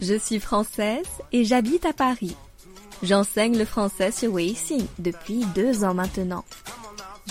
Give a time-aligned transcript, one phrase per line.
[0.00, 2.36] Je suis française et j'habite à Paris.
[3.02, 6.44] J'enseigne le français sur Weixin depuis deux ans maintenant.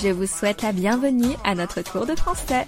[0.01, 2.65] Je vous souhaite la bienvenue à notre cours de français.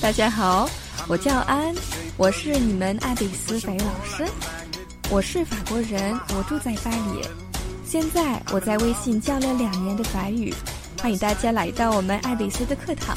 [0.00, 0.68] 大家好，
[1.08, 1.74] 我叫安，
[2.16, 4.24] 我是你们爱贝斯法语老师。
[5.10, 7.26] 我是法国人，我住在巴黎。
[7.86, 10.52] 现在我在微信教了两年的法语，
[11.00, 13.14] 欢迎大家来到我们爱贝斯的课堂。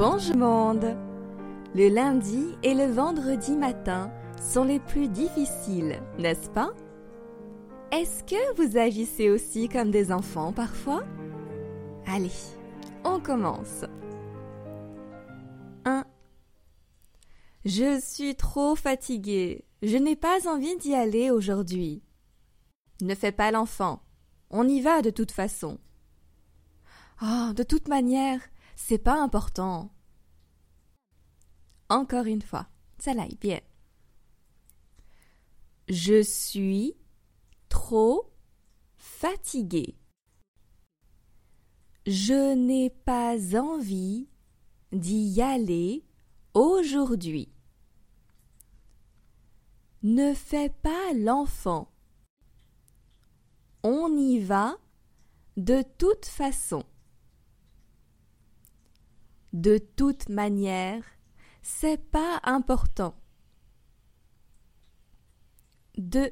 [0.00, 0.96] Bonjour monde
[1.74, 6.70] Le lundi et le vendredi matin sont les plus difficiles, n'est-ce pas?
[7.92, 11.04] Est-ce que vous agissez aussi comme des enfants parfois?
[12.06, 12.32] Allez,
[13.04, 13.84] on commence.
[15.84, 16.06] 1.
[17.66, 19.66] Je suis trop fatiguée.
[19.82, 22.02] Je n'ai pas envie d'y aller aujourd'hui.
[23.02, 24.00] Ne fais pas l'enfant.
[24.48, 25.78] On y va de toute façon.
[27.20, 28.40] Oh, de toute manière,
[28.76, 29.92] c'est pas important.
[31.88, 32.68] Encore une fois,
[32.98, 33.60] ça l'aille bien.
[35.88, 36.94] Je suis
[37.68, 38.32] trop
[38.96, 39.96] fatiguée.
[42.06, 44.28] Je n'ai pas envie
[44.92, 46.04] d'y aller
[46.54, 47.52] aujourd'hui.
[50.02, 51.92] Ne fais pas l'enfant.
[53.82, 54.76] On y va
[55.56, 56.84] de toute façon.
[59.52, 61.02] De toute manière,
[61.62, 63.14] c'est pas important.
[65.98, 66.30] 2.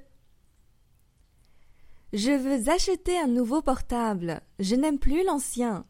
[2.12, 4.40] Je veux acheter un nouveau portable.
[4.58, 5.84] Je n'aime plus l'ancien.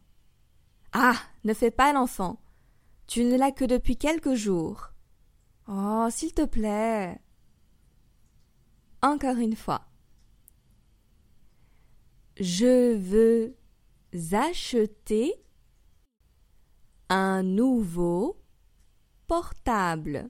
[0.91, 2.41] Ah, ne fais pas l'enfant.
[3.07, 4.89] Tu ne l'as que depuis quelques jours.
[5.67, 7.19] Oh, s'il te plaît.
[9.01, 9.85] Encore une fois.
[12.39, 13.55] Je veux
[14.31, 15.33] acheter
[17.09, 18.39] un nouveau
[19.27, 20.29] portable.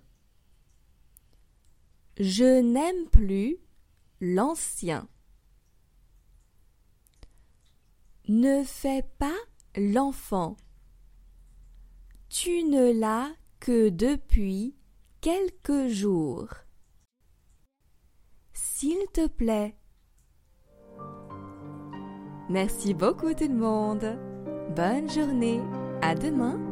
[2.17, 3.57] Je n'aime plus
[4.21, 5.07] l'ancien.
[8.27, 9.37] Ne fais pas
[9.75, 10.57] l'enfant.
[12.29, 14.75] Tu ne l'as que depuis
[15.21, 16.49] quelques jours.
[18.53, 19.75] S'il te plaît.
[22.49, 24.17] Merci beaucoup tout le monde.
[24.75, 25.61] Bonne journée.
[26.01, 26.68] À demain.